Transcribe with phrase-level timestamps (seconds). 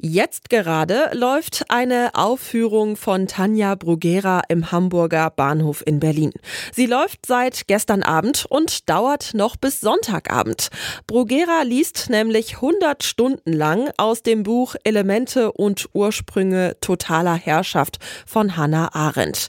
[0.00, 6.32] Jetzt gerade läuft eine Aufführung von Tanja Bruguera im Hamburger Bahnhof in Berlin.
[6.72, 10.70] Sie läuft seit gestern Abend und dauert noch bis Sonntagabend.
[11.06, 18.56] Bruguera liest nämlich 100 Stunden lang aus dem Buch Elemente und Ursprünge totaler Herrschaft von
[18.56, 19.46] Hannah Arendt.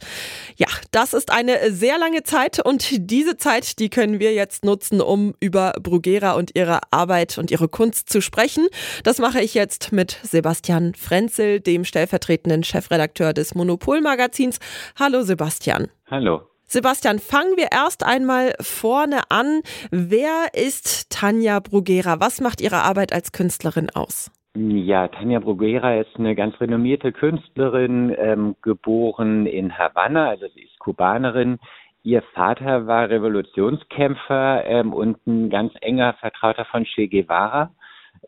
[0.57, 5.02] Ja, das ist eine sehr lange Zeit und diese Zeit, die können wir jetzt nutzen,
[5.02, 8.67] um über Bruguera und ihre Arbeit und ihre Kunst zu sprechen.
[9.03, 14.59] Das mache ich jetzt mit Sebastian Frenzel, dem stellvertretenden Chefredakteur des Monopol-Magazins.
[14.99, 15.88] Hallo Sebastian.
[16.11, 16.41] Hallo.
[16.66, 19.61] Sebastian, fangen wir erst einmal vorne an.
[19.91, 22.20] Wer ist Tanja Bruguera?
[22.20, 24.30] Was macht ihre Arbeit als Künstlerin aus?
[24.58, 30.77] Ja, Tanja Bruguera ist eine ganz renommierte Künstlerin, ähm, geboren in Havanna, also sie ist
[30.80, 31.59] Kubanerin.
[32.03, 37.72] Ihr Vater war Revolutionskämpfer ähm, und ein ganz enger Vertrauter von Che Guevara.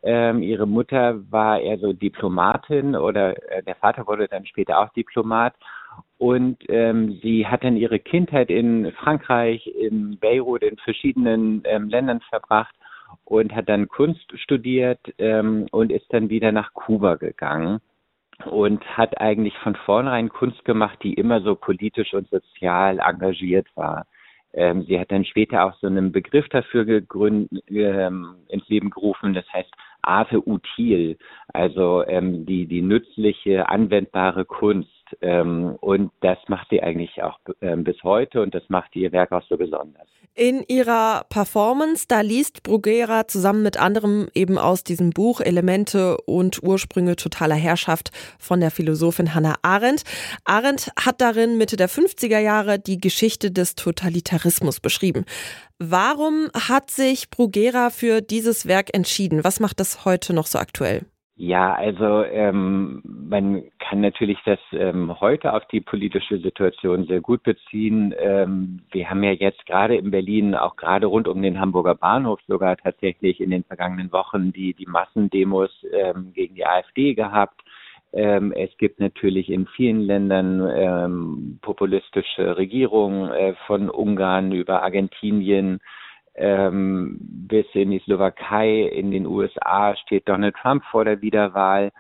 [0.03, 4.90] Ähm, ihre Mutter war eher so Diplomatin oder äh, der Vater wurde dann später auch
[4.94, 5.53] Diplomat.
[6.17, 12.22] Und ähm, sie hat dann ihre Kindheit in Frankreich, in Beirut, in verschiedenen ähm, Ländern
[12.22, 12.75] verbracht
[13.25, 17.80] und hat dann Kunst studiert ähm, und ist dann wieder nach Kuba gegangen
[18.45, 24.06] und hat eigentlich von vornherein Kunst gemacht, die immer so politisch und sozial engagiert war.
[24.53, 29.34] Ähm, sie hat dann später auch so einen Begriff dafür gegründet, ähm, ins Leben gerufen,
[29.34, 29.72] das heißt
[30.08, 31.17] Arte Util,
[31.53, 34.97] also ähm, die, die nützliche, anwendbare Kunst.
[35.22, 39.31] Ähm, und das macht sie eigentlich auch ähm, bis heute und das macht ihr Werk
[39.31, 40.08] auch so besonders.
[40.39, 46.61] In ihrer Performance, da liest Bruguera zusammen mit anderem eben aus diesem Buch Elemente und
[46.61, 50.03] Ursprünge totaler Herrschaft von der Philosophin Hannah Arendt.
[50.45, 55.25] Arendt hat darin Mitte der 50er Jahre die Geschichte des Totalitarismus beschrieben.
[55.80, 59.44] Warum hat sich Bruguera für dieses Werk entschieden?
[59.44, 61.06] Was macht das heute noch so aktuell?
[61.40, 67.44] Ja, also ähm, man kann natürlich das ähm, heute auf die politische Situation sehr gut
[67.44, 68.12] beziehen.
[68.18, 72.40] Ähm, wir haben ja jetzt gerade in Berlin, auch gerade rund um den Hamburger Bahnhof
[72.48, 77.62] sogar tatsächlich in den vergangenen Wochen die, die Massendemos ähm, gegen die AfD gehabt.
[78.14, 85.81] Ähm, es gibt natürlich in vielen Ländern ähm, populistische Regierungen äh, von Ungarn über Argentinien
[86.38, 91.92] ähm, bis in die Slowakei, in den USA steht Donald Trump vor der Wiederwahl.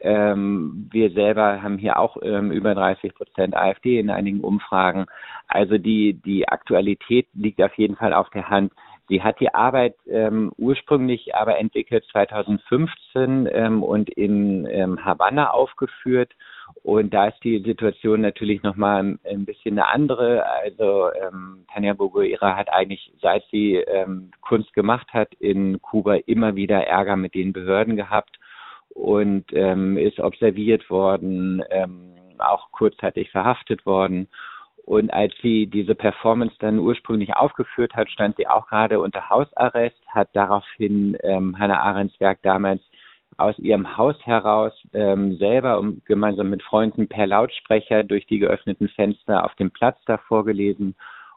[0.00, 5.06] Ähm, wir selber haben hier auch ähm, über 30 Prozent AfD in einigen Umfragen.
[5.46, 8.72] Also die, die Aktualität liegt auf jeden Fall auf der Hand.
[9.08, 16.32] Sie hat die Arbeit ähm, ursprünglich aber entwickelt 2015 ähm, und in ähm, Havanna aufgeführt.
[16.82, 20.44] Und da ist die Situation natürlich nochmal ein bisschen eine andere.
[20.46, 26.56] Also ähm, Tanja Boguera hat eigentlich, seit sie ähm, Kunst gemacht hat, in Kuba immer
[26.56, 28.38] wieder Ärger mit den Behörden gehabt
[28.90, 34.28] und ähm, ist observiert worden, ähm, auch kurzzeitig verhaftet worden.
[34.84, 39.96] Und als sie diese Performance dann ursprünglich aufgeführt hat, stand sie auch gerade unter Hausarrest,
[40.08, 42.82] hat daraufhin ähm, Hannah Arendts Werk damals
[43.42, 48.88] aus ihrem Haus heraus ähm, selber um, gemeinsam mit Freunden per Lautsprecher durch die geöffneten
[48.88, 50.94] Fenster auf dem Platz da vorgelesen.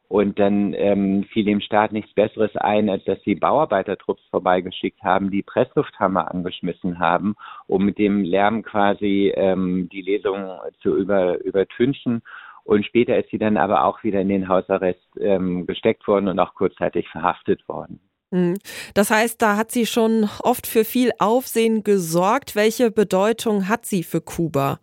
[0.08, 5.32] Und dann ähm, fiel dem Staat nichts Besseres ein, als dass sie Bauarbeitertrupps vorbeigeschickt haben,
[5.32, 7.36] die Presslufthammer angeschmissen haben,
[7.66, 10.48] um mit dem Lärm quasi ähm, die Lesung
[10.82, 12.22] zu über, übertünchen.
[12.64, 16.40] Und später ist sie dann aber auch wieder in den Hausarrest ähm, gesteckt worden und
[16.40, 18.00] auch kurzzeitig verhaftet worden.
[18.35, 18.56] Hm.
[18.94, 22.56] Das heißt, da hat sie schon oft für viel Aufsehen gesorgt.
[22.56, 24.79] Welche Bedeutung hat sie für Kuba?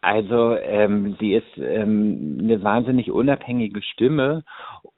[0.00, 4.42] Also ähm, sie ist ähm, eine wahnsinnig unabhängige Stimme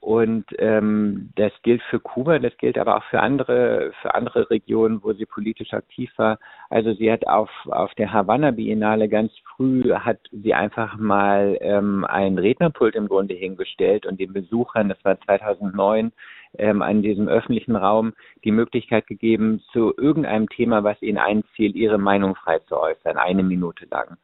[0.05, 5.01] und ähm, das gilt für Kuba, das gilt aber auch für andere für andere Regionen,
[5.03, 6.37] wo sie politisch aktiv war.
[6.69, 12.05] Also sie hat auf auf der Havanna Biennale ganz früh hat sie einfach mal ähm,
[12.05, 16.11] ein Rednerpult im Grunde hingestellt und den Besuchern, das war 2009
[16.59, 18.13] ähm, an diesem öffentlichen Raum
[18.43, 23.41] die Möglichkeit gegeben, zu irgendeinem Thema, was ihnen einzielt, ihre Meinung frei zu äußern, eine
[23.41, 24.17] Minute lang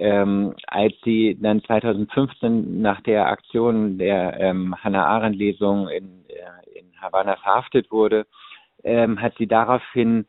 [0.00, 6.78] ähm, als sie dann 2015 nach der Aktion der ähm, Hannah Arendt Lesung in, äh,
[6.78, 8.26] in Havanna verhaftet wurde,
[8.82, 10.24] ähm, hat sie daraufhin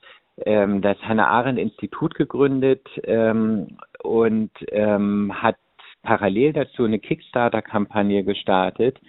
[0.45, 5.55] ähm, das Hannah Arendt Institut gegründet ähm, und ähm, hat
[6.03, 8.99] parallel dazu eine Kickstarter-Kampagne gestartet,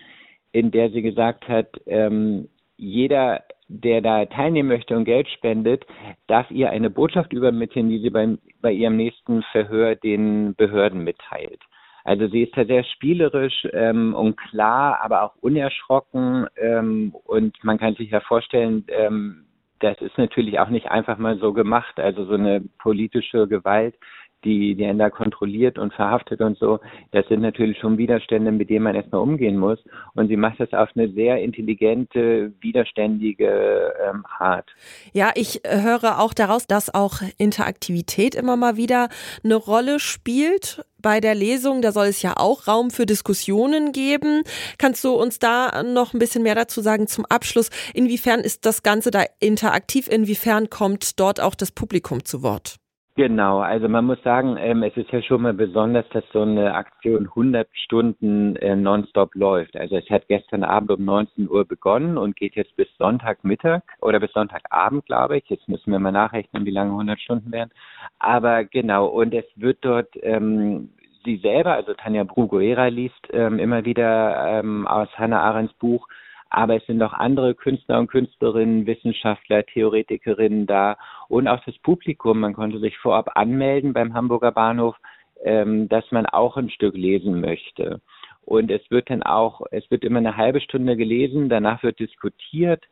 [0.53, 5.86] in der sie gesagt hat, ähm, jeder der da teilnehmen möchte und Geld spendet,
[6.26, 11.60] darf ihr eine Botschaft übermitteln, die sie beim, bei ihrem nächsten Verhör den Behörden mitteilt.
[12.04, 16.46] Also sie ist ja sehr spielerisch ähm, und klar, aber auch unerschrocken.
[16.56, 19.46] Ähm, und man kann sich ja vorstellen, ähm,
[19.78, 21.98] das ist natürlich auch nicht einfach mal so gemacht.
[21.98, 23.94] Also so eine politische Gewalt
[24.44, 26.80] die, die Länder kontrolliert und verhaftet und so,
[27.10, 29.78] das sind natürlich schon Widerstände, mit denen man erstmal umgehen muss.
[30.14, 34.68] Und sie macht das auf eine sehr intelligente, widerständige ähm, Art.
[35.12, 39.08] Ja, ich höre auch daraus, dass auch Interaktivität immer mal wieder
[39.44, 41.82] eine Rolle spielt bei der Lesung.
[41.82, 44.42] Da soll es ja auch Raum für Diskussionen geben.
[44.78, 47.70] Kannst du uns da noch ein bisschen mehr dazu sagen zum Abschluss?
[47.92, 50.08] Inwiefern ist das Ganze da interaktiv?
[50.08, 52.81] Inwiefern kommt dort auch das Publikum zu Wort?
[53.14, 56.75] Genau, also man muss sagen, ähm, es ist ja schon mal besonders, dass so eine
[56.75, 59.76] Aktion 100 Stunden äh, nonstop läuft.
[59.76, 64.19] Also es hat gestern Abend um 19 Uhr begonnen und geht jetzt bis Sonntagmittag oder
[64.19, 65.44] bis Sonntagabend, glaube ich.
[65.50, 67.70] Jetzt müssen wir mal nachrechnen, wie lange 100 Stunden wären.
[68.19, 70.88] Aber genau, und es wird dort ähm,
[71.23, 76.09] sie selber, also Tanja Bruguera liest ähm, immer wieder ähm, aus Hannah Arendts Buch
[76.52, 80.96] aber es sind auch andere Künstler und Künstlerinnen, Wissenschaftler, Theoretikerinnen da
[81.28, 82.40] und auch das Publikum.
[82.40, 84.96] Man konnte sich vorab anmelden beim Hamburger Bahnhof,
[85.44, 88.00] ähm, dass man auch ein Stück lesen möchte.
[88.44, 92.84] Und es wird dann auch, es wird immer eine halbe Stunde gelesen, danach wird diskutiert.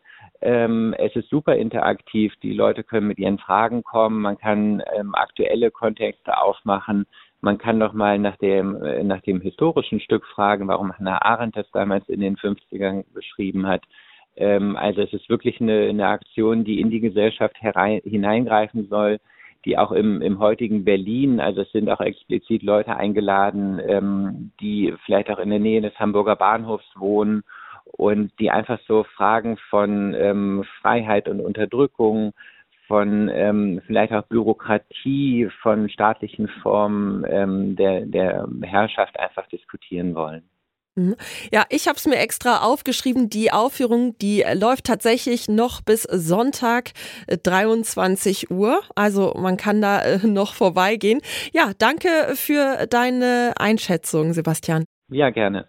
[0.43, 2.33] Ähm, es ist super interaktiv.
[2.43, 4.23] Die Leute können mit ihren Fragen kommen.
[4.23, 7.07] Man kann ähm, aktuelle Kontexte aufmachen.
[7.41, 11.57] Man kann doch mal nach dem, äh, nach dem historischen Stück fragen, warum Hannah Arendt
[11.57, 13.83] das damals in den 50ern beschrieben hat.
[14.37, 19.19] Ähm, also es ist wirklich eine, eine Aktion, die in die Gesellschaft herein, hineingreifen soll,
[19.65, 24.95] die auch im, im heutigen Berlin, also es sind auch explizit Leute eingeladen, ähm, die
[25.05, 27.43] vielleicht auch in der Nähe des Hamburger Bahnhofs wohnen
[27.85, 32.33] und die einfach so Fragen von ähm, Freiheit und Unterdrückung,
[32.91, 40.43] von ähm, vielleicht auch Bürokratie, von staatlichen Formen ähm, der, der Herrschaft einfach diskutieren wollen.
[40.97, 41.15] Mhm.
[41.53, 43.31] Ja, ich habe es mir extra aufgeschrieben.
[43.31, 46.91] Die Aufführung, die läuft tatsächlich noch bis Sonntag
[47.29, 48.83] 23 äh, Uhr.
[48.97, 51.21] Also man kann da äh, noch vorbeigehen.
[51.53, 54.85] Ja, danke für deine Einschätzung, Sebastian.
[55.13, 55.69] Ja, gerne.